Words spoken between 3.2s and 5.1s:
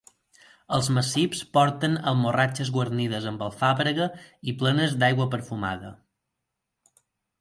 amb alfàbrega i plenes